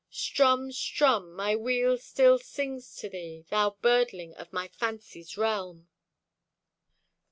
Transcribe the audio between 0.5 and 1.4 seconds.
strumm!